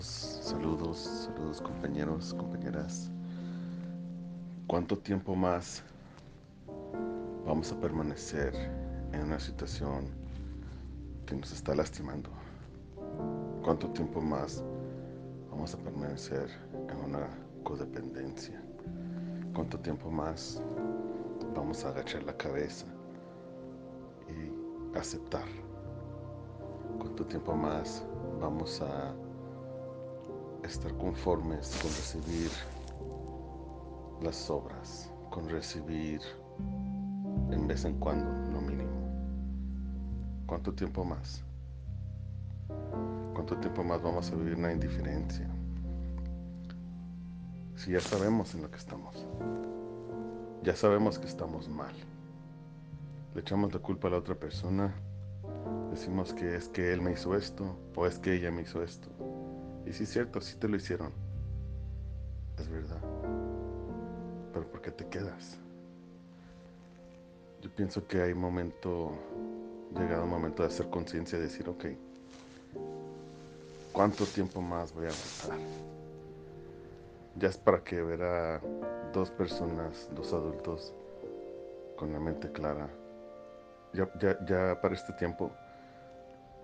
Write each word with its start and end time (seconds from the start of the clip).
Saludos, 0.00 0.96
saludos, 0.96 1.60
compañeros, 1.60 2.32
compañeras. 2.32 3.10
¿Cuánto 4.66 4.96
tiempo 4.96 5.34
más 5.34 5.82
vamos 7.46 7.70
a 7.72 7.78
permanecer 7.78 8.54
en 9.12 9.22
una 9.22 9.38
situación 9.38 10.06
que 11.26 11.36
nos 11.36 11.52
está 11.52 11.74
lastimando? 11.74 12.30
¿Cuánto 13.62 13.90
tiempo 13.90 14.22
más 14.22 14.64
vamos 15.50 15.74
a 15.74 15.78
permanecer 15.78 16.48
en 16.88 17.10
una 17.10 17.28
codependencia? 17.62 18.62
¿Cuánto 19.54 19.78
tiempo 19.78 20.10
más 20.10 20.62
vamos 21.54 21.84
a 21.84 21.90
agachar 21.90 22.22
la 22.22 22.36
cabeza 22.36 22.86
y 24.28 24.96
aceptar? 24.98 25.46
¿Cuánto 26.98 27.26
tiempo 27.26 27.54
más 27.54 28.06
vamos 28.40 28.80
a 28.80 29.12
estar 30.64 30.96
conformes 30.96 31.76
con 31.82 31.90
recibir 31.90 32.50
las 34.22 34.48
obras, 34.48 35.10
con 35.30 35.48
recibir 35.48 36.20
en 37.50 37.66
vez 37.66 37.84
en 37.84 37.98
cuando 37.98 38.26
lo 38.52 38.60
mínimo. 38.60 39.02
¿Cuánto 40.46 40.72
tiempo 40.72 41.04
más? 41.04 41.42
¿Cuánto 43.34 43.56
tiempo 43.56 43.82
más 43.82 44.02
vamos 44.02 44.30
a 44.30 44.36
vivir 44.36 44.54
una 44.54 44.72
indiferencia? 44.72 45.48
Si 47.74 47.92
ya 47.92 48.00
sabemos 48.00 48.54
en 48.54 48.62
lo 48.62 48.70
que 48.70 48.76
estamos, 48.76 49.26
ya 50.62 50.76
sabemos 50.76 51.18
que 51.18 51.26
estamos 51.26 51.68
mal, 51.68 51.94
le 53.34 53.40
echamos 53.40 53.72
la 53.72 53.80
culpa 53.80 54.08
a 54.08 54.12
la 54.12 54.18
otra 54.18 54.36
persona, 54.36 54.94
decimos 55.90 56.32
que 56.32 56.54
es 56.54 56.68
que 56.68 56.92
él 56.92 57.00
me 57.00 57.12
hizo 57.12 57.34
esto 57.34 57.76
o 57.96 58.06
es 58.06 58.18
que 58.18 58.34
ella 58.34 58.52
me 58.52 58.62
hizo 58.62 58.82
esto. 58.82 59.08
Y 59.92 59.94
si 59.94 60.04
es 60.04 60.08
cierto, 60.10 60.40
sí 60.40 60.56
te 60.56 60.68
lo 60.68 60.76
hicieron. 60.76 61.12
Es 62.56 62.66
verdad. 62.66 62.96
Pero 64.50 64.66
¿por 64.70 64.80
qué 64.80 64.90
te 64.90 65.06
quedas? 65.06 65.58
Yo 67.60 67.68
pienso 67.76 68.06
que 68.06 68.22
hay 68.22 68.32
momento, 68.32 69.12
llegado 69.94 70.24
un 70.24 70.30
momento 70.30 70.62
de 70.62 70.68
hacer 70.68 70.88
conciencia 70.88 71.38
y 71.38 71.42
decir, 71.42 71.68
ok, 71.68 71.84
¿cuánto 73.92 74.24
tiempo 74.24 74.62
más 74.62 74.94
voy 74.94 75.04
a 75.04 75.10
aguantar? 75.10 75.68
Ya 77.36 77.50
es 77.50 77.58
para 77.58 77.84
que 77.84 78.00
ver 78.00 78.22
a 78.22 78.62
dos 79.12 79.30
personas, 79.30 80.08
dos 80.14 80.32
adultos, 80.32 80.94
con 81.96 82.14
la 82.14 82.18
mente 82.18 82.50
clara. 82.50 82.88
Ya, 83.92 84.08
ya 84.46 84.80
para 84.80 84.94
este 84.94 85.12
tiempo, 85.18 85.52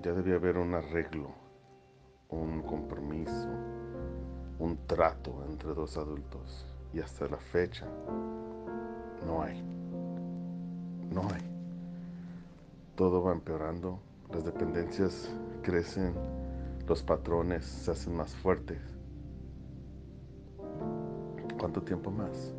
ya 0.00 0.14
debía 0.14 0.36
haber 0.36 0.56
un 0.56 0.72
arreglo 0.72 1.47
un 2.28 2.62
compromiso, 2.62 3.48
un 4.58 4.78
trato 4.86 5.44
entre 5.48 5.74
dos 5.74 5.96
adultos. 5.96 6.66
Y 6.92 7.00
hasta 7.00 7.28
la 7.28 7.36
fecha 7.36 7.86
no 9.26 9.42
hay. 9.42 9.62
No 11.12 11.22
hay. 11.22 11.42
Todo 12.96 13.22
va 13.22 13.32
empeorando, 13.32 14.00
las 14.32 14.44
dependencias 14.44 15.30
crecen, 15.62 16.14
los 16.86 17.02
patrones 17.02 17.64
se 17.64 17.90
hacen 17.90 18.16
más 18.16 18.34
fuertes. 18.34 18.80
¿Cuánto 21.58 21.82
tiempo 21.82 22.10
más? 22.10 22.54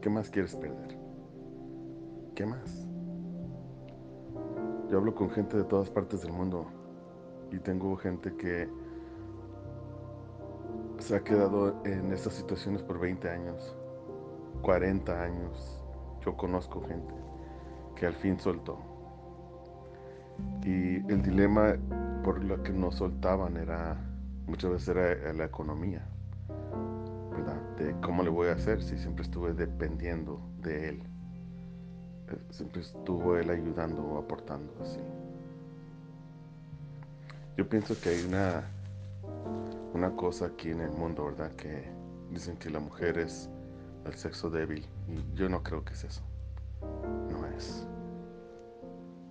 ¿Qué 0.00 0.10
más 0.10 0.30
quieres 0.30 0.56
perder? 0.56 0.98
¿Qué 2.34 2.46
más? 2.46 2.86
Yo 4.90 4.98
hablo 4.98 5.14
con 5.14 5.30
gente 5.30 5.56
de 5.56 5.64
todas 5.64 5.90
partes 5.90 6.22
del 6.22 6.32
mundo 6.32 6.66
y 7.50 7.58
tengo 7.58 7.96
gente 7.96 8.34
que 8.36 8.68
se 10.98 11.16
ha 11.16 11.22
quedado 11.22 11.82
en 11.84 12.12
estas 12.12 12.34
situaciones 12.34 12.82
por 12.82 12.98
20 12.98 13.28
años, 13.28 13.76
40 14.62 15.22
años. 15.22 15.82
Yo 16.24 16.36
conozco 16.36 16.82
gente 16.82 17.14
que 17.94 18.06
al 18.06 18.14
fin 18.14 18.38
soltó. 18.38 18.78
Y 20.64 20.96
el 21.10 21.22
dilema 21.22 21.76
por 22.24 22.42
lo 22.42 22.62
que 22.62 22.72
no 22.72 22.90
soltaban 22.90 23.56
era, 23.56 23.96
muchas 24.46 24.72
veces 24.72 24.88
era 24.88 25.32
la 25.32 25.44
economía, 25.44 26.04
¿verdad? 27.30 27.60
De 27.76 27.94
cómo 28.00 28.22
le 28.22 28.30
voy 28.30 28.48
a 28.48 28.52
hacer 28.52 28.82
si 28.82 28.98
siempre 28.98 29.24
estuve 29.24 29.54
dependiendo 29.54 30.40
de 30.60 30.88
él. 30.88 31.02
Eh, 32.28 32.38
siempre 32.50 32.80
estuvo 32.80 33.36
él 33.36 33.48
ayudando 33.50 34.02
o 34.02 34.18
aportando 34.18 34.74
así. 34.82 34.98
Yo 37.56 37.66
pienso 37.66 37.98
que 37.98 38.10
hay 38.10 38.22
una, 38.24 38.64
una 39.94 40.14
cosa 40.14 40.46
aquí 40.46 40.70
en 40.70 40.82
el 40.82 40.90
mundo, 40.90 41.24
¿verdad? 41.24 41.50
Que 41.52 41.88
dicen 42.30 42.58
que 42.58 42.68
la 42.68 42.80
mujer 42.80 43.16
es 43.18 43.48
el 44.04 44.14
sexo 44.14 44.50
débil. 44.50 44.86
Y 45.08 45.34
yo 45.34 45.48
no 45.48 45.62
creo 45.62 45.82
que 45.82 45.94
es 45.94 46.04
eso. 46.04 46.20
No 47.30 47.46
es. 47.56 47.86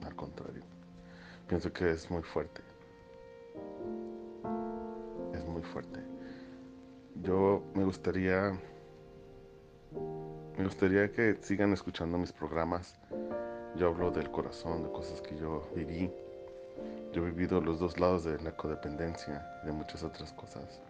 Al 0.03 0.15
contrario. 0.15 0.63
Pienso 1.47 1.71
que 1.71 1.91
es 1.91 2.09
muy 2.09 2.23
fuerte. 2.23 2.63
Es 5.35 5.45
muy 5.45 5.61
fuerte. 5.61 5.99
Yo 7.21 7.63
me 7.75 7.83
gustaría... 7.83 8.59
Me 10.57 10.63
gustaría 10.63 11.11
que 11.11 11.37
sigan 11.41 11.73
escuchando 11.73 12.17
mis 12.17 12.31
programas. 12.31 12.99
Yo 13.75 13.89
hablo 13.89 14.09
del 14.09 14.31
corazón, 14.31 14.81
de 14.81 14.91
cosas 14.91 15.21
que 15.21 15.37
yo 15.37 15.69
viví 15.75 16.11
yo 17.13 17.25
he 17.25 17.31
vivido 17.31 17.61
los 17.61 17.79
dos 17.79 17.99
lados 17.99 18.23
de 18.23 18.39
la 18.41 18.51
codependencia 18.51 19.45
y 19.63 19.67
de 19.67 19.71
muchas 19.71 20.03
otras 20.03 20.33
cosas. 20.33 20.81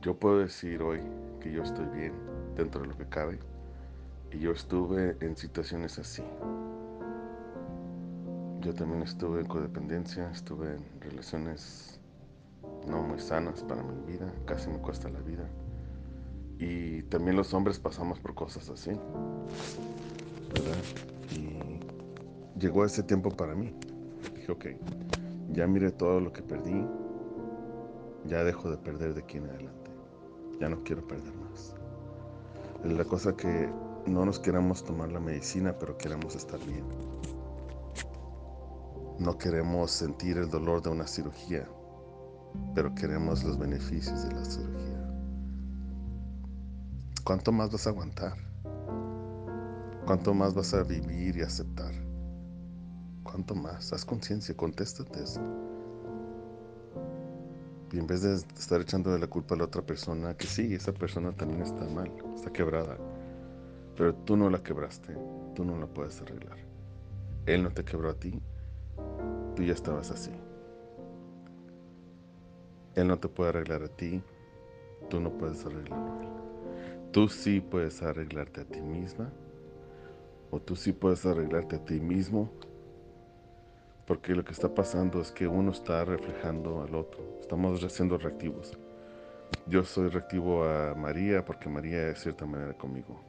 Yo 0.00 0.14
puedo 0.14 0.38
decir 0.38 0.82
hoy 0.82 1.00
que 1.40 1.50
yo 1.52 1.62
estoy 1.62 1.86
bien 1.86 2.12
dentro 2.54 2.82
de 2.82 2.88
lo 2.88 2.96
que 2.96 3.06
cabe 3.06 3.38
y 4.30 4.38
yo 4.38 4.52
estuve 4.52 5.16
en 5.20 5.36
situaciones 5.36 5.98
así. 5.98 6.22
Yo 8.60 8.74
también 8.74 9.02
estuve 9.02 9.40
en 9.40 9.46
codependencia, 9.46 10.30
estuve 10.30 10.74
en 10.74 11.00
relaciones 11.00 12.00
no 12.86 13.02
muy 13.02 13.18
sanas 13.20 13.62
para 13.62 13.82
mi 13.82 14.12
vida, 14.12 14.30
casi 14.44 14.68
me 14.68 14.78
cuesta 14.78 15.08
la 15.08 15.20
vida. 15.20 15.48
Y 16.58 17.02
también 17.04 17.36
los 17.36 17.52
hombres 17.54 17.78
pasamos 17.78 18.18
por 18.18 18.34
cosas 18.34 18.68
así. 18.68 18.90
¿verdad? 20.54 20.76
Y 21.32 21.75
llegó 22.58 22.84
ese 22.84 23.02
tiempo 23.02 23.30
para 23.30 23.54
mí 23.54 23.74
ok, 24.50 24.66
ya 25.52 25.66
mire 25.66 25.90
todo 25.90 26.20
lo 26.20 26.32
que 26.32 26.42
perdí, 26.42 26.86
ya 28.26 28.44
dejo 28.44 28.70
de 28.70 28.76
perder 28.76 29.14
de 29.14 29.22
aquí 29.22 29.38
en 29.38 29.48
adelante, 29.48 29.90
ya 30.60 30.68
no 30.68 30.82
quiero 30.84 31.06
perder 31.06 31.34
más. 31.34 31.74
Es 32.84 32.92
la 32.92 33.04
cosa 33.04 33.36
que 33.36 33.68
no 34.06 34.24
nos 34.24 34.38
queremos 34.38 34.84
tomar 34.84 35.10
la 35.10 35.20
medicina, 35.20 35.74
pero 35.78 35.96
queremos 35.96 36.34
estar 36.36 36.60
bien. 36.60 36.84
No 39.18 39.38
queremos 39.38 39.90
sentir 39.90 40.36
el 40.36 40.50
dolor 40.50 40.82
de 40.82 40.90
una 40.90 41.06
cirugía, 41.06 41.66
pero 42.74 42.94
queremos 42.94 43.42
los 43.42 43.58
beneficios 43.58 44.28
de 44.28 44.34
la 44.34 44.44
cirugía. 44.44 45.02
¿Cuánto 47.24 47.50
más 47.50 47.72
vas 47.72 47.86
a 47.86 47.90
aguantar? 47.90 48.34
¿Cuánto 50.04 50.34
más 50.34 50.54
vas 50.54 50.74
a 50.74 50.84
vivir 50.84 51.36
y 51.38 51.42
aceptar? 51.42 52.05
¿Cuánto 53.36 53.54
más? 53.54 53.92
Haz 53.92 54.02
conciencia, 54.02 54.56
contéstate 54.56 55.22
eso. 55.22 55.42
Y 57.92 57.98
en 57.98 58.06
vez 58.06 58.22
de 58.22 58.34
estar 58.34 58.80
echando 58.80 59.18
la 59.18 59.26
culpa 59.26 59.54
a 59.54 59.58
la 59.58 59.64
otra 59.64 59.82
persona, 59.82 60.34
que 60.34 60.46
sí, 60.46 60.72
esa 60.72 60.90
persona 60.90 61.32
también 61.32 61.60
está 61.60 61.84
mal, 61.84 62.10
está 62.34 62.50
quebrada. 62.50 62.96
Pero 63.94 64.14
tú 64.14 64.38
no 64.38 64.48
la 64.48 64.62
quebraste, 64.62 65.14
tú 65.54 65.66
no 65.66 65.78
la 65.78 65.86
puedes 65.86 66.18
arreglar. 66.22 66.56
Él 67.44 67.62
no 67.62 67.70
te 67.70 67.84
quebró 67.84 68.08
a 68.08 68.14
ti, 68.14 68.40
tú 69.54 69.62
ya 69.64 69.74
estabas 69.74 70.10
así. 70.10 70.32
Él 72.94 73.06
no 73.06 73.18
te 73.18 73.28
puede 73.28 73.50
arreglar 73.50 73.82
a 73.82 73.88
ti, 73.88 74.22
tú 75.10 75.20
no 75.20 75.30
puedes 75.36 75.62
arreglarlo 75.66 76.10
a 76.10 76.22
él. 76.22 77.10
Tú 77.12 77.28
sí 77.28 77.60
puedes 77.60 78.00
arreglarte 78.00 78.62
a 78.62 78.64
ti 78.64 78.80
misma, 78.80 79.30
o 80.50 80.58
tú 80.58 80.74
sí 80.74 80.92
puedes 80.92 81.26
arreglarte 81.26 81.76
a 81.76 81.84
ti 81.84 82.00
mismo 82.00 82.50
porque 84.06 84.34
lo 84.34 84.44
que 84.44 84.52
está 84.52 84.72
pasando 84.72 85.20
es 85.20 85.32
que 85.32 85.48
uno 85.48 85.72
está 85.72 86.04
reflejando 86.04 86.82
al 86.82 86.94
otro, 86.94 87.38
estamos 87.40 87.80
siendo 87.92 88.18
reactivos. 88.18 88.78
Yo 89.66 89.84
soy 89.84 90.08
reactivo 90.08 90.64
a 90.64 90.94
María 90.94 91.44
porque 91.44 91.68
María 91.68 92.08
es 92.08 92.14
de 92.14 92.20
cierta 92.20 92.46
manera 92.46 92.74
conmigo 92.74 93.20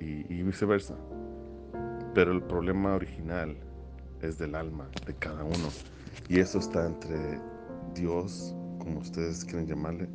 y, 0.00 0.42
viceversa. 0.42 0.94
Pero 2.14 2.32
el 2.32 2.42
problema 2.42 2.94
original 2.94 3.56
es 4.20 4.38
del 4.38 4.54
alma 4.54 4.88
de 5.06 5.14
cada 5.14 5.44
uno 5.44 5.68
y 6.28 6.40
eso 6.40 6.58
está 6.58 6.86
entre 6.86 7.40
Dios, 7.94 8.54
como 8.78 9.00
ustedes 9.00 9.44
quieren 9.44 9.66
llamarle, 9.66 10.08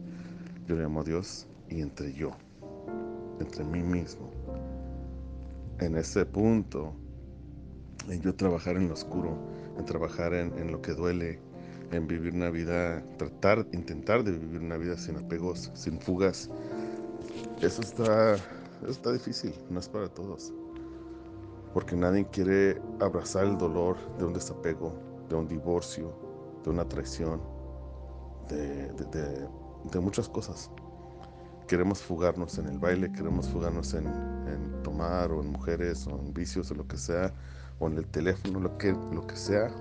yo 0.67 0.75
le 0.75 0.83
llamo 0.83 1.03
Dios, 1.03 1.47
y 1.69 1.81
entre 1.81 2.13
yo, 2.13 2.31
entre 3.39 3.63
mí 3.63 3.81
mismo. 3.81 4.29
En 5.79 5.95
ese 5.95 6.25
punto, 6.25 6.93
en 8.09 8.21
yo 8.21 8.35
trabajar 8.35 8.75
en 8.75 8.87
lo 8.87 8.93
oscuro, 8.93 9.37
en 9.79 9.85
trabajar 9.85 10.33
en, 10.33 10.71
lo 10.71 10.81
que 10.81 10.93
duele, 10.93 11.39
en 11.91 12.05
vivir 12.05 12.33
una 12.33 12.49
vida, 12.49 13.01
tratar, 13.17 13.65
intentar 13.71 14.23
de 14.23 14.33
vivir 14.33 14.61
una 14.61 14.77
vida 14.77 14.97
sin 14.97 15.15
apegos, 15.15 15.71
sin 15.73 15.99
fugas. 15.99 16.49
Eso 17.61 17.81
está, 17.81 18.35
está 18.87 19.11
difícil, 19.11 19.53
no 19.69 19.79
es 19.79 19.87
para 19.87 20.09
todos. 20.09 20.53
Porque 21.73 21.95
nadie 21.95 22.27
quiere 22.31 22.81
abrazar 22.99 23.45
el 23.45 23.57
dolor 23.57 23.97
de 24.17 24.25
un 24.25 24.33
desapego, 24.33 24.93
de 25.29 25.35
un 25.35 25.47
divorcio, 25.47 26.13
de 26.63 26.69
una 26.69 26.87
traición, 26.87 27.41
de, 28.49 28.91
de, 29.91 29.99
muchas 29.99 30.27
cosas. 30.27 30.69
Queremos 31.67 32.01
fugarnos 32.01 32.57
en 32.57 32.67
el 32.67 32.79
baile, 32.79 33.11
queremos 33.11 33.47
fugarnos 33.47 33.93
en, 33.93 34.07
en, 34.07 34.83
tomar 34.83 35.31
o 35.31 35.41
en 35.41 35.51
mujeres 35.51 36.05
o 36.07 36.19
en 36.19 36.33
vicios 36.33 36.71
o 36.71 36.75
lo 36.75 36.87
que 36.87 36.97
sea, 36.97 37.33
o 37.79 37.87
en 37.87 37.97
el 37.97 38.07
teléfono, 38.07 38.59
lo 38.59 38.77
que, 38.77 38.91
lo 38.91 39.25
que 39.25 39.35
sea, 39.35 39.71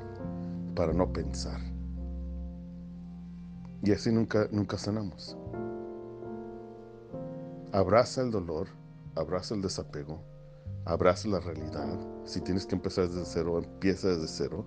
para 0.75 0.93
no 0.93 1.13
pensar. 1.13 1.61
Y 3.83 3.93
así 3.93 4.11
nunca, 4.13 4.49
nunca 4.51 4.79
sanamos. 4.79 5.37
Abraza 7.73 8.23
el 8.23 8.31
dolor, 8.31 8.69
abraza 9.15 9.55
el 9.55 9.63
desapego, 9.63 10.23
abraza 10.85 11.29
la 11.29 11.41
realidad. 11.41 11.99
Si 12.25 12.41
tienes 12.41 12.67
que 12.67 12.75
empezar 12.75 13.09
desde 13.09 13.25
cero, 13.25 13.59
empieza 13.59 14.09
desde 14.09 14.29
cero. 14.29 14.65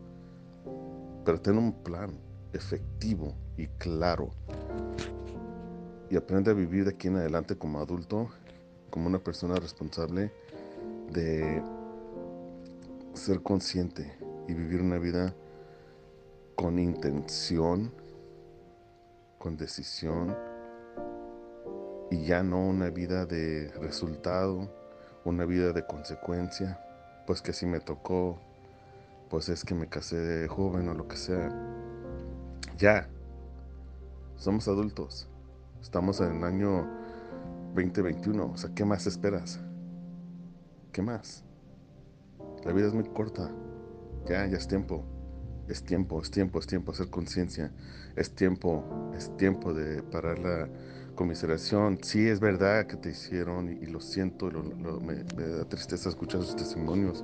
Pero 1.25 1.41
ten 1.41 1.57
un 1.57 1.73
plan 1.83 2.11
efectivo 2.53 3.35
y 3.57 3.67
claro. 3.67 4.31
Y 6.09 6.17
aprende 6.17 6.51
a 6.51 6.53
vivir 6.53 6.83
de 6.83 6.91
aquí 6.91 7.07
en 7.07 7.17
adelante 7.17 7.57
como 7.57 7.79
adulto, 7.79 8.29
como 8.89 9.07
una 9.07 9.19
persona 9.19 9.55
responsable 9.55 10.31
de 11.11 11.61
ser 13.13 13.41
consciente 13.41 14.17
y 14.47 14.53
vivir 14.53 14.81
una 14.81 14.97
vida 14.97 15.35
con 16.55 16.79
intención 16.79 17.91
con 19.41 19.57
decisión 19.57 20.37
y 22.11 22.25
ya 22.25 22.43
no 22.43 22.59
una 22.59 22.89
vida 22.89 23.25
de 23.25 23.71
resultado, 23.79 24.69
una 25.25 25.45
vida 25.45 25.73
de 25.73 25.85
consecuencia, 25.85 26.79
pues 27.25 27.41
que 27.41 27.51
si 27.51 27.65
me 27.65 27.79
tocó, 27.79 28.39
pues 29.29 29.49
es 29.49 29.65
que 29.65 29.73
me 29.73 29.87
casé 29.87 30.17
de 30.17 30.47
joven 30.47 30.89
o 30.89 30.93
lo 30.93 31.07
que 31.07 31.17
sea. 31.17 31.49
Ya, 32.77 33.09
somos 34.35 34.67
adultos, 34.67 35.27
estamos 35.81 36.19
en 36.21 36.37
el 36.37 36.43
año 36.43 36.87
2021, 37.73 38.51
o 38.51 38.57
sea, 38.57 38.69
¿qué 38.75 38.85
más 38.85 39.07
esperas? 39.07 39.59
¿Qué 40.91 41.01
más? 41.01 41.43
La 42.63 42.73
vida 42.73 42.87
es 42.87 42.93
muy 42.93 43.05
corta, 43.05 43.51
ya, 44.27 44.45
ya 44.45 44.57
es 44.57 44.67
tiempo. 44.67 45.03
Es 45.67 45.83
tiempo, 45.83 46.21
es 46.21 46.29
tiempo, 46.29 46.59
es 46.59 46.67
tiempo 46.67 46.91
hacer 46.91 47.09
conciencia. 47.09 47.71
Es 48.15 48.35
tiempo, 48.35 48.83
es 49.15 49.35
tiempo 49.37 49.73
de 49.73 50.03
parar 50.03 50.37
la 50.39 50.69
comiseración. 51.15 51.97
Sí, 52.03 52.27
es 52.27 52.39
verdad 52.39 52.87
que 52.87 52.97
te 52.97 53.11
hicieron 53.11 53.69
y, 53.69 53.85
lo 53.85 54.01
siento, 54.01 54.49
me, 55.01 55.23
da 55.23 55.65
tristeza 55.65 56.09
escuchar 56.09 56.41
sus 56.41 56.55
testimonios 56.55 57.23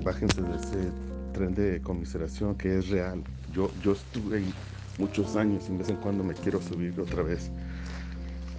Bájense 0.04 0.44
de 0.44 0.56
ese 0.56 0.92
tren 1.34 1.56
de 1.56 1.82
conmiseración 1.82 2.54
que 2.56 2.78
es 2.78 2.90
real. 2.90 3.24
Yo, 3.52 3.72
yo 3.82 3.94
estuve 3.94 4.38
ahí 4.38 4.54
muchos 5.00 5.36
años 5.36 5.68
y 5.68 5.72
de 5.72 5.80
vez 5.80 5.90
en 5.90 5.96
cuando 5.98 6.24
me 6.24 6.36
quiero 6.36 6.62
subir 6.62 7.00
otra 7.00 7.24
vez 7.24 7.50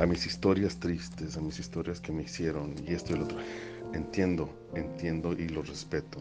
a 0.01 0.07
mis 0.07 0.27
historias 0.27 0.81
tristes, 0.81 1.37
a 1.37 1.41
mis 1.41 1.61
historias 1.61 2.01
que 2.01 2.11
me 2.11 2.25
hicieron 2.25 2.75
y 2.85 2.93
esto 2.93 3.13
y 3.13 3.19
lo 3.19 3.25
otro. 3.25 3.39
Entiendo, 3.93 4.51
entiendo 4.75 5.33
y 5.33 5.49
lo 5.49 5.63
respeto. 5.63 6.19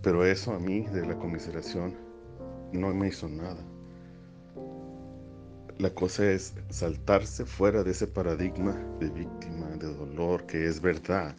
Pero 0.00 0.24
eso 0.24 0.54
a 0.54 0.60
mí 0.60 0.86
de 0.86 1.04
la 1.04 1.16
conmiseración 1.16 1.94
no 2.72 2.94
me 2.94 3.08
hizo 3.08 3.28
nada. 3.28 3.58
La 5.80 5.88
cosa 5.88 6.30
es 6.30 6.52
saltarse 6.68 7.46
fuera 7.46 7.82
de 7.82 7.92
ese 7.92 8.06
paradigma 8.06 8.72
de 8.98 9.08
víctima, 9.08 9.66
de 9.78 9.90
dolor, 9.94 10.44
que 10.44 10.66
es 10.66 10.78
verdad, 10.78 11.34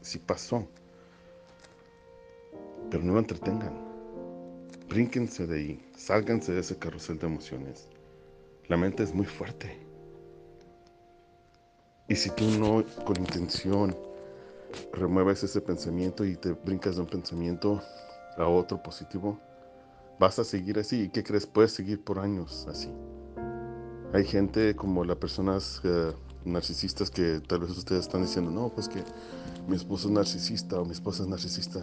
sí 0.00 0.20
pasó. 0.20 0.68
Pero 2.88 3.02
no 3.02 3.14
lo 3.14 3.18
entretengan. 3.18 3.74
Brínquense 4.88 5.44
de 5.44 5.56
ahí, 5.56 5.90
sálganse 5.96 6.52
de 6.52 6.60
ese 6.60 6.78
carrusel 6.78 7.18
de 7.18 7.26
emociones. 7.26 7.88
La 8.68 8.76
mente 8.76 9.02
es 9.02 9.12
muy 9.12 9.26
fuerte. 9.26 9.76
Y 12.06 12.14
si 12.14 12.30
tú 12.30 12.44
no, 12.44 12.84
con 13.04 13.16
intención, 13.16 13.96
remueves 14.92 15.42
ese 15.42 15.60
pensamiento 15.60 16.24
y 16.24 16.36
te 16.36 16.52
brincas 16.52 16.94
de 16.94 17.00
un 17.00 17.08
pensamiento 17.08 17.82
a 18.36 18.46
otro 18.46 18.80
positivo, 18.80 19.40
vas 20.20 20.38
a 20.38 20.44
seguir 20.44 20.78
así. 20.78 21.02
¿Y 21.02 21.08
qué 21.08 21.24
crees? 21.24 21.44
Puedes 21.44 21.72
seguir 21.72 22.04
por 22.04 22.20
años 22.20 22.68
así. 22.70 22.88
Hay 24.12 24.24
gente 24.24 24.74
como 24.74 25.04
las 25.04 25.16
personas 25.18 25.80
eh, 25.84 26.12
narcisistas 26.44 27.10
que 27.10 27.40
tal 27.46 27.60
vez 27.60 27.70
ustedes 27.70 28.02
están 28.02 28.22
diciendo, 28.22 28.50
no, 28.50 28.68
pues 28.68 28.88
que 28.88 29.04
mi 29.68 29.76
esposo 29.76 30.08
es 30.08 30.14
narcisista 30.14 30.80
o 30.80 30.84
mi 30.84 30.90
esposa 30.90 31.22
es 31.22 31.28
narcisista. 31.28 31.80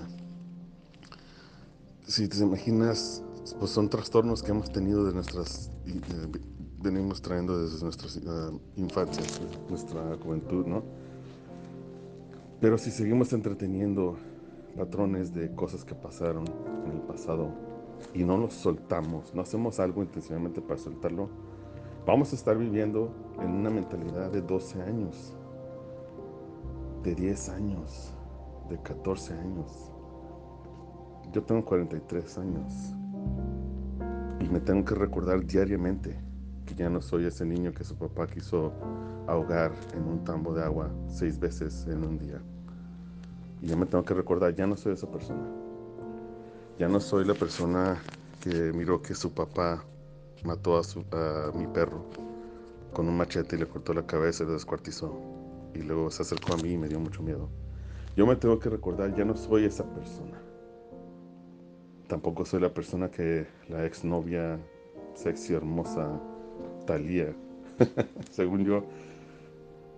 Si 2.06 2.28
te 2.28 2.38
imaginas, 2.40 3.24
pues 3.60 3.72
son 3.72 3.90
trastornos 3.90 4.44
que 4.44 4.52
hemos 4.52 4.70
tenido 4.72 5.06
de 5.06 5.14
nuestras, 5.14 5.72
venimos 6.80 7.22
trayendo 7.22 7.62
desde 7.62 7.82
nuestras 7.82 8.18
uh, 8.18 8.60
infancias, 8.76 9.40
nuestra 9.70 10.18
juventud, 10.18 10.66
¿no? 10.66 10.84
Pero 12.60 12.78
si 12.78 12.92
seguimos 12.92 13.32
entreteniendo 13.32 14.18
patrones 14.76 15.34
de 15.34 15.54
cosas 15.56 15.86
que 15.86 15.96
pasaron 15.96 16.46
en 16.86 16.92
el 16.92 17.02
pasado, 17.02 17.54
y 18.14 18.24
no 18.24 18.38
nos 18.38 18.54
soltamos, 18.54 19.34
no 19.34 19.42
hacemos 19.42 19.80
algo 19.80 20.02
intencionalmente 20.02 20.62
para 20.62 20.80
soltarlo, 20.80 21.30
vamos 22.08 22.32
a 22.32 22.36
estar 22.38 22.58
viviendo 22.58 23.14
en 23.42 23.52
una 23.52 23.70
mentalidad 23.70 24.32
de 24.32 24.42
12 24.42 24.82
años, 24.82 25.34
de 27.04 27.14
10 27.14 27.50
años, 27.50 28.14
de 28.70 28.82
14 28.82 29.34
años. 29.34 29.92
Yo 31.34 31.44
tengo 31.44 31.66
43 31.66 32.38
años 32.38 32.74
y 34.40 34.48
me 34.48 34.62
tengo 34.62 34.86
que 34.86 34.96
recordar 34.96 35.46
diariamente 35.46 36.18
que 36.66 36.76
ya 36.76 36.90
no 36.90 37.02
soy 37.02 37.26
ese 37.26 37.46
niño 37.46 37.74
que 37.74 37.84
su 37.84 37.98
papá 37.98 38.26
quiso 38.26 38.72
ahogar 39.28 39.74
en 39.94 40.04
un 40.04 40.24
tambo 40.24 40.54
de 40.54 40.64
agua 40.64 40.90
seis 41.10 41.38
veces 41.38 41.86
en 41.90 42.06
un 42.06 42.18
día. 42.18 42.42
Y 43.62 43.68
ya 43.68 43.76
me 43.76 43.86
tengo 43.86 44.06
que 44.06 44.14
recordar, 44.14 44.56
ya 44.56 44.66
no 44.66 44.78
soy 44.78 44.94
esa 44.94 45.12
persona. 45.12 45.46
Ya 46.80 46.88
no 46.88 47.02
soy 47.02 47.26
la 47.26 47.34
persona 47.34 47.98
que 48.40 48.72
miró 48.72 49.02
que 49.02 49.14
su 49.14 49.34
papá 49.34 49.84
mató 50.44 50.78
a, 50.78 50.84
su, 50.84 51.04
a 51.12 51.52
mi 51.56 51.68
perro 51.68 52.06
con 52.94 53.08
un 53.08 53.18
machete 53.18 53.56
y 53.56 53.60
le 53.60 53.68
cortó 53.68 53.94
la 53.94 54.06
cabeza 54.06 54.44
y 54.44 54.48
lo 54.48 54.54
descuartizó. 54.54 55.18
Y 55.74 55.80
luego 55.80 56.10
se 56.10 56.24
acercó 56.24 56.54
a 56.54 56.58
mí 56.58 56.74
y 56.74 56.78
me 56.78 56.88
dio 56.88 57.00
mucho 57.00 57.22
miedo. 57.22 57.50
Yo 58.16 58.26
me 58.26 58.36
tengo 58.36 58.58
que 58.60 58.70
recordar, 58.70 59.14
ya 59.16 59.26
no 59.26 59.36
soy 59.36 59.66
esa 59.66 59.84
persona. 59.94 60.42
Tampoco 62.08 62.46
soy 62.46 62.62
la 62.62 62.74
persona 62.74 63.12
que 63.12 63.46
la 63.70 63.86
exnovia 63.86 64.60
sexy, 65.14 65.54
hermosa, 65.54 66.20
Talía, 66.86 67.36
según 68.32 68.66
yo, 68.66 68.78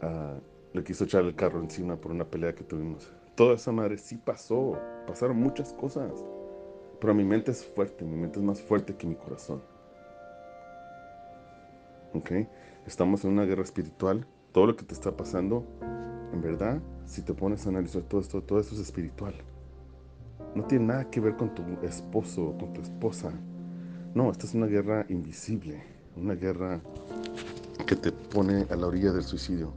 uh, 0.02 0.40
le 0.74 0.84
quiso 0.84 1.04
echar 1.04 1.24
el 1.24 1.36
carro 1.36 1.62
encima 1.62 1.96
por 1.96 2.12
una 2.12 2.26
pelea 2.26 2.54
que 2.54 2.64
tuvimos. 2.64 3.12
Toda 3.36 3.56
esa 3.56 3.72
madre 3.72 3.98
sí 3.98 4.18
pasó, 4.18 4.78
pasaron 5.08 5.38
muchas 5.38 5.72
cosas. 5.74 6.12
Pero 7.00 7.14
mi 7.14 7.24
mente 7.24 7.52
es 7.52 7.64
fuerte, 7.64 8.04
mi 8.04 8.18
mente 8.18 8.40
es 8.40 8.46
más 8.46 8.62
fuerte 8.62 8.96
que 8.96 9.08
mi 9.08 9.16
corazón. 9.16 9.62
¿Ok? 12.14 12.32
Estamos 12.88 13.24
en 13.24 13.32
una 13.32 13.46
guerra 13.46 13.64
espiritual. 13.64 14.26
Todo 14.52 14.68
lo 14.68 14.76
que 14.76 14.84
te 14.84 14.94
está 14.94 15.16
pasando, 15.16 15.64
en 16.34 16.42
verdad, 16.42 16.82
si 17.06 17.22
te 17.22 17.34
pones 17.34 17.66
a 17.66 17.70
analizar 17.70 18.02
todo 18.04 18.22
esto, 18.22 18.42
todo 18.42 18.60
esto 18.60 18.76
es 18.76 18.82
espiritual. 18.82 19.34
No 20.56 20.64
tiene 20.66 20.86
nada 20.86 21.10
que 21.10 21.20
ver 21.20 21.36
con 21.38 21.54
tu 21.54 21.64
esposo 21.84 22.48
o 22.50 22.58
con 22.58 22.74
tu 22.74 22.82
esposa. 22.82 23.32
No, 24.16 24.32
esta 24.32 24.48
es 24.48 24.56
una 24.56 24.66
guerra 24.66 25.06
invisible. 25.10 25.84
Una 26.16 26.34
guerra 26.34 26.82
que 27.86 27.96
te 27.96 28.12
pone 28.12 28.66
a 28.70 28.76
la 28.76 28.88
orilla 28.88 29.12
del 29.12 29.24
suicidio. 29.24 29.72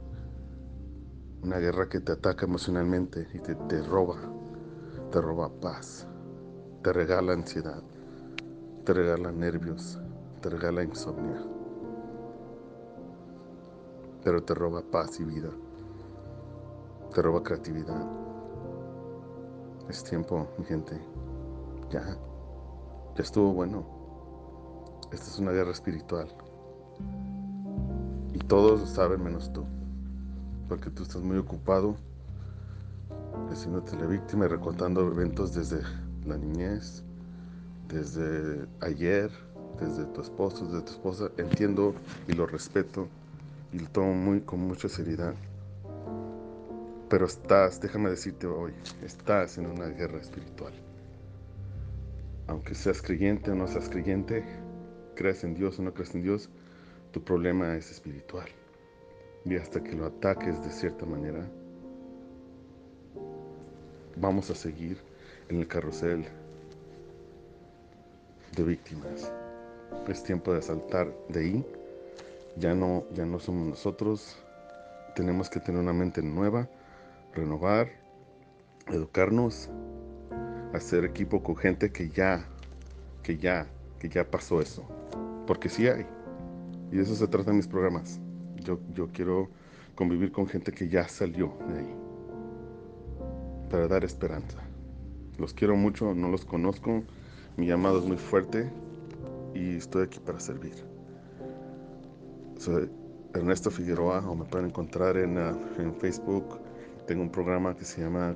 Una 1.43 1.59
guerra 1.59 1.87
que 1.87 1.99
te 1.99 2.13
ataca 2.13 2.45
emocionalmente 2.45 3.27
y 3.33 3.39
te, 3.39 3.53
te 3.53 3.83
roba. 3.83 4.17
Te 5.11 5.21
roba 5.21 5.49
paz. 5.61 6.07
Te 6.81 6.91
regala 6.91 7.33
ansiedad. 7.33 7.83
Te 8.83 8.93
regala 8.93 9.31
nervios. 9.31 9.99
Te 10.41 10.49
regala 10.49 10.83
insomnio. 10.83 11.52
Pero 14.23 14.43
te 14.43 14.53
roba 14.53 14.81
paz 14.81 15.19
y 15.19 15.23
vida. 15.23 15.49
Te 17.13 17.21
roba 17.21 17.43
creatividad. 17.43 18.05
Es 19.89 20.03
tiempo, 20.03 20.47
mi 20.57 20.65
gente. 20.65 20.99
Ya. 21.89 22.17
Ya 23.15 23.23
estuvo 23.23 23.53
bueno. 23.53 23.85
Esta 25.11 25.27
es 25.27 25.39
una 25.39 25.51
guerra 25.51 25.71
espiritual. 25.71 26.27
Y 28.33 28.39
todos 28.39 28.79
lo 28.79 28.85
saben 28.87 29.23
menos 29.23 29.51
tú. 29.51 29.65
Porque 30.69 30.89
tú 30.89 31.03
estás 31.03 31.21
muy 31.21 31.37
ocupado 31.37 31.95
haciéndote 33.51 33.95
la 33.97 34.07
víctima 34.07 34.45
y 34.45 34.47
recontando 34.47 35.01
eventos 35.01 35.53
desde 35.53 35.81
la 36.25 36.37
niñez, 36.37 37.03
desde 37.87 38.67
ayer, 38.81 39.29
desde 39.79 40.05
tu 40.05 40.21
esposo, 40.21 40.65
desde 40.65 40.81
tu 40.81 40.91
esposa. 40.93 41.29
Entiendo 41.37 41.93
y 42.27 42.33
lo 42.33 42.47
respeto 42.47 43.07
y 43.73 43.79
lo 43.79 43.89
tomo 43.89 44.13
muy 44.13 44.41
con 44.41 44.59
mucha 44.59 44.87
seriedad. 44.87 45.33
Pero 47.09 47.25
estás, 47.25 47.81
déjame 47.81 48.11
decirte 48.11 48.47
hoy, 48.47 48.73
estás 49.03 49.57
en 49.57 49.65
una 49.65 49.87
guerra 49.87 50.19
espiritual. 50.19 50.73
Aunque 52.47 52.75
seas 52.75 53.01
creyente 53.01 53.51
o 53.51 53.55
no 53.55 53.67
seas 53.67 53.89
creyente, 53.89 54.43
creas 55.15 55.43
en 55.43 55.55
Dios 55.55 55.79
o 55.79 55.83
no 55.83 55.93
creas 55.93 56.13
en 56.13 56.21
Dios, 56.21 56.49
tu 57.11 57.23
problema 57.23 57.75
es 57.75 57.91
espiritual. 57.91 58.47
Y 59.45 59.55
hasta 59.55 59.83
que 59.83 59.93
lo 59.93 60.05
ataques 60.05 60.63
de 60.63 60.71
cierta 60.71 61.05
manera, 61.05 61.45
vamos 64.15 64.49
a 64.49 64.55
seguir 64.55 64.97
en 65.49 65.59
el 65.59 65.67
carrusel 65.67 66.25
de 68.55 68.63
víctimas. 68.63 69.31
Es 70.07 70.23
tiempo 70.23 70.53
de 70.53 70.61
saltar 70.61 71.13
de 71.29 71.39
ahí. 71.39 71.65
Ya 72.55 72.75
no, 72.75 73.05
ya 73.13 73.25
no 73.25 73.39
somos 73.39 73.67
nosotros. 73.67 74.37
Tenemos 75.15 75.49
que 75.49 75.59
tener 75.59 75.81
una 75.81 75.93
mente 75.93 76.21
nueva, 76.21 76.69
renovar, 77.33 77.89
educarnos, 78.87 79.69
hacer 80.73 81.05
equipo 81.05 81.41
con 81.41 81.55
gente 81.55 81.91
que 81.91 82.09
ya, 82.09 82.45
que 83.23 83.37
ya, 83.37 83.67
que 83.99 84.09
ya 84.09 84.29
pasó 84.29 84.61
eso. 84.61 84.83
Porque 85.47 85.69
sí 85.69 85.87
hay. 85.87 86.05
Y 86.91 86.97
de 86.97 87.03
eso 87.03 87.15
se 87.15 87.27
trata 87.27 87.51
mis 87.53 87.67
programas. 87.67 88.19
Yo, 88.57 88.79
yo 88.93 89.09
quiero 89.11 89.49
convivir 89.95 90.31
con 90.31 90.47
gente 90.47 90.71
que 90.71 90.87
ya 90.87 91.07
salió 91.07 91.53
de 91.67 91.79
ahí. 91.79 91.95
Para 93.69 93.87
dar 93.87 94.03
esperanza. 94.03 94.59
Los 95.37 95.53
quiero 95.53 95.75
mucho, 95.75 96.13
no 96.13 96.29
los 96.29 96.45
conozco. 96.45 97.03
Mi 97.57 97.67
llamado 97.67 97.99
es 97.99 98.05
muy 98.05 98.17
fuerte 98.17 98.69
y 99.55 99.77
estoy 99.77 100.03
aquí 100.03 100.19
para 100.19 100.39
servir. 100.39 100.92
Soy 102.63 102.89
Ernesto 103.33 103.69
Figueroa 103.69 104.19
o 104.25 104.35
me 104.35 104.45
pueden 104.45 104.67
encontrar 104.67 105.17
en, 105.17 105.37
en 105.37 105.93
Facebook. 105.95 106.61
Tengo 107.05 107.21
un 107.21 107.29
programa 107.29 107.75
que 107.75 107.83
se 107.83 108.01
llama 108.01 108.35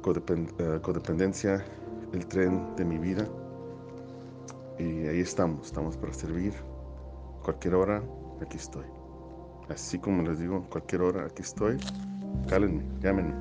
Codepend 0.00 0.52
uh, 0.60 0.80
Codependencia, 0.80 1.64
el 2.12 2.24
tren 2.26 2.76
de 2.76 2.84
mi 2.84 2.98
vida. 2.98 3.26
Y 4.78 5.08
ahí 5.08 5.18
estamos, 5.18 5.66
estamos 5.66 5.96
para 5.96 6.12
servir. 6.12 6.52
Cualquier 7.42 7.74
hora, 7.74 8.00
aquí 8.40 8.58
estoy. 8.58 8.84
Así 9.68 9.98
como 9.98 10.22
les 10.22 10.38
digo, 10.38 10.64
cualquier 10.70 11.02
hora, 11.02 11.24
aquí 11.26 11.42
estoy. 11.42 11.78
Cálenme, 12.48 12.84
llámenme. 13.00 13.34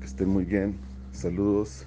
Que 0.00 0.06
estén 0.06 0.28
muy 0.28 0.44
bien. 0.44 0.76
Saludos. 1.12 1.86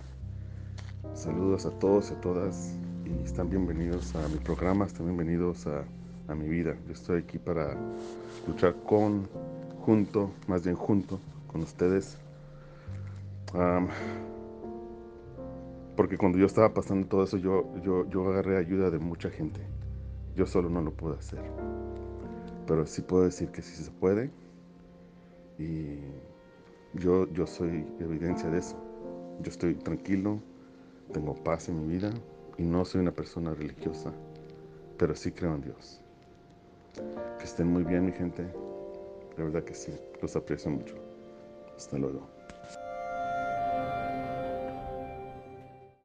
Saludos 1.14 1.66
a 1.66 1.72
todos 1.72 2.10
y 2.10 2.14
a 2.14 2.22
todas. 2.22 2.78
Y 3.04 3.22
están 3.22 3.50
bienvenidos 3.50 4.16
a 4.16 4.26
mi 4.30 4.38
programa, 4.38 4.86
están 4.86 5.08
bienvenidos 5.08 5.68
a, 5.68 5.84
a 6.32 6.36
mi 6.36 6.48
vida. 6.48 6.76
Yo 6.88 6.94
estoy 6.94 7.20
aquí 7.20 7.38
para 7.38 7.76
luchar 8.48 8.76
con, 8.88 9.28
junto, 9.86 10.32
más 10.48 10.64
bien 10.64 10.76
junto 10.76 11.20
con 11.48 11.62
ustedes. 11.62 12.18
Porque 15.96 16.18
cuando 16.18 16.38
yo 16.38 16.46
estaba 16.46 16.74
pasando 16.74 17.08
todo 17.08 17.24
eso, 17.24 17.38
yo, 17.38 17.66
yo, 17.84 18.10
yo 18.10 18.28
agarré 18.30 18.58
ayuda 18.58 18.90
de 18.90 19.00
mucha 19.00 19.30
gente. 19.30 19.62
Yo 20.36 20.46
solo 20.46 20.70
no 20.70 20.82
lo 20.82 20.92
pude 20.92 21.18
hacer. 21.18 21.42
Pero 22.66 22.86
sí 22.86 23.02
puedo 23.02 23.24
decir 23.24 23.50
que 23.50 23.62
sí 23.62 23.84
se 23.84 23.92
puede. 23.92 24.32
Y 25.60 26.00
yo, 26.94 27.32
yo 27.34 27.46
soy 27.46 27.86
evidencia 28.00 28.50
de 28.50 28.60
eso. 28.60 28.78
Yo 29.42 29.50
estoy 29.50 29.76
tranquilo, 29.76 30.40
tengo 31.12 31.36
paz 31.36 31.68
en 31.70 31.82
mi 31.82 31.94
vida 31.94 32.12
y 32.58 32.64
no 32.64 32.86
soy 32.86 33.02
una 33.02 33.12
persona 33.12 33.54
religiosa, 33.54 34.14
pero 34.98 35.16
sí 35.16 35.32
creo 35.32 35.56
en 35.56 35.62
Dios. 35.62 36.02
Que 36.94 37.44
estén 37.44 37.68
muy 37.68 37.84
bien, 37.84 38.06
mi 38.06 38.12
gente. 38.12 38.46
La 39.38 39.46
verdad 39.46 39.64
que 39.64 39.74
sí, 39.74 39.94
los 40.22 40.36
aprecio 40.36 40.72
mucho. 40.72 40.96
Hasta 41.76 41.98
luego. 41.98 42.28